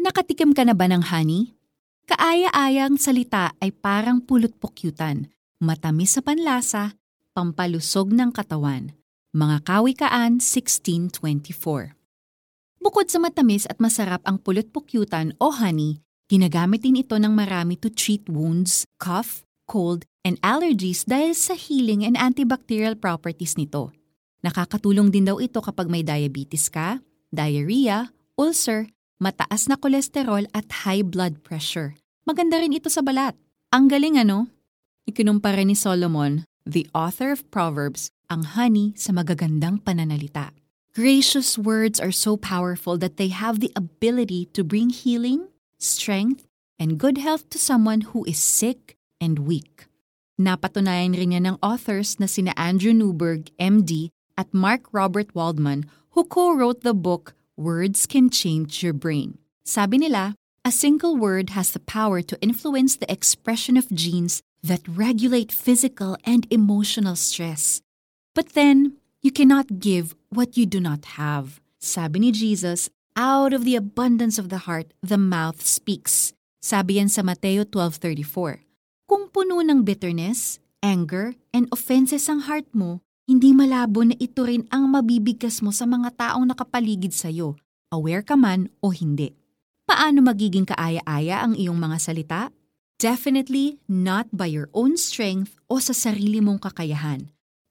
[0.00, 1.52] Nakatikim ka na ba ng honey?
[2.08, 5.28] Kaaya-ayang salita ay parang pulot pukyutan,
[5.60, 6.96] matamis sa panlasa,
[7.36, 8.96] pampalusog ng katawan.
[9.36, 11.20] Mga Kawikaan 16.24
[12.80, 16.00] Bukod sa matamis at masarap ang pulot pukyutan o honey,
[16.32, 22.08] ginagamit din ito ng marami to treat wounds, cough, cold, and allergies dahil sa healing
[22.08, 23.92] and antibacterial properties nito.
[24.40, 28.08] Nakakatulong din daw ito kapag may diabetes ka, diarrhea,
[28.40, 28.88] ulcer,
[29.20, 31.94] mataas na kolesterol at high blood pressure.
[32.24, 33.36] Maganda rin ito sa balat.
[33.70, 34.48] Ang galing ano?
[35.04, 40.56] Ikinumpara ni Solomon, the author of Proverbs, ang honey sa magagandang pananalita.
[40.96, 46.48] Gracious words are so powerful that they have the ability to bring healing, strength,
[46.80, 49.86] and good health to someone who is sick and weak.
[50.40, 54.08] Napatunayan rin niya ng authors na sina Andrew Newberg, MD,
[54.40, 55.84] at Mark Robert Waldman
[56.16, 59.36] who co-wrote the book Words Can Change Your Brain.
[59.68, 60.32] Sabi nila,
[60.64, 66.16] a single word has the power to influence the expression of genes that regulate physical
[66.24, 67.84] and emotional stress.
[68.32, 71.60] But then, you cannot give what you do not have.
[71.76, 76.32] Sabi ni Jesus, out of the abundance of the heart, the mouth speaks.
[76.64, 78.64] Sabi yan sa Mateo 12.34.
[79.04, 84.66] Kung puno ng bitterness, anger, and offenses ang heart mo, hindi malabo na ito rin
[84.74, 87.54] ang mabibigkas mo sa mga taong nakapaligid sa'yo,
[87.94, 89.30] aware ka man o hindi.
[89.86, 92.50] Paano magiging kaaya-aya ang iyong mga salita?
[92.98, 97.30] Definitely not by your own strength o sa sarili mong kakayahan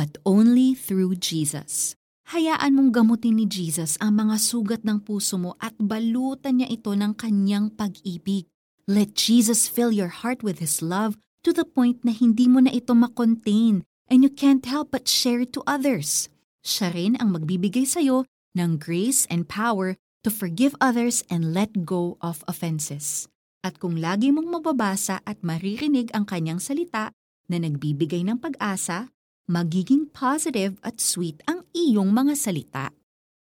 [0.00, 1.92] but only through Jesus.
[2.32, 6.94] Hayaan mong gamutin ni Jesus ang mga sugat ng puso mo at balutan niya ito
[6.96, 8.48] ng kanyang pag-ibig.
[8.88, 12.72] Let Jesus fill your heart with His love to the point na hindi mo na
[12.72, 16.28] ito makontain and you can't help but share it to others.
[16.60, 18.26] Siya rin ang magbibigay sa'yo
[18.58, 23.30] ng grace and power to forgive others and let go of offenses.
[23.64, 27.14] At kung lagi mong mababasa at maririnig ang kanyang salita
[27.48, 29.08] na nagbibigay ng pag-asa,
[29.48, 32.92] magiging positive at sweet ang iyong mga salita.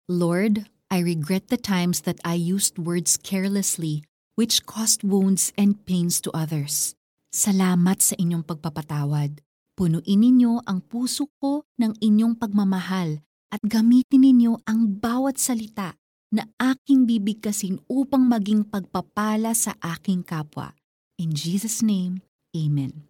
[0.07, 4.05] Lord, I regret the times that I used words carelessly
[4.39, 6.95] which caused wounds and pains to others.
[7.35, 9.43] Salamat sa inyong pagpapatawad.
[9.79, 15.95] Punuin ninyo ang puso ko ng inyong pagmamahal at gamitin ninyo ang bawat salita
[16.35, 20.75] na aking bibigkasin upang maging pagpapala sa aking kapwa.
[21.15, 22.19] In Jesus' name,
[22.51, 23.07] Amen.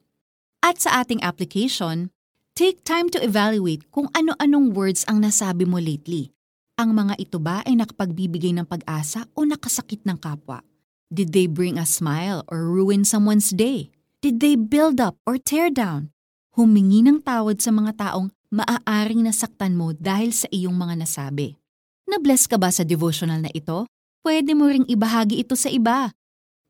[0.62, 2.14] At sa ating application,
[2.60, 6.36] Take time to evaluate kung ano-anong words ang nasabi mo lately.
[6.76, 10.60] Ang mga ito ba ay nakapagbibigay ng pag-asa o nakasakit ng kapwa?
[11.08, 13.96] Did they bring a smile or ruin someone's day?
[14.20, 16.12] Did they build up or tear down?
[16.60, 21.56] Humingi ng tawad sa mga taong maaaring nasaktan mo dahil sa iyong mga nasabi.
[22.04, 23.88] Na-bless ka ba sa devotional na ito?
[24.20, 26.12] Pwede mo ring ibahagi ito sa iba.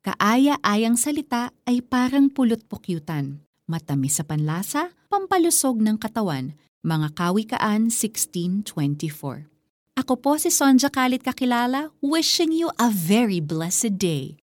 [0.06, 6.54] Kaaya-ayang salita ay parang pulot pukyutan matamis sa panlasa, pampalusog ng katawan,
[6.86, 9.50] mga Kawikaan 16.24.
[9.98, 14.38] Ako po si Sonja Kalit Kakilala, wishing you a very blessed day.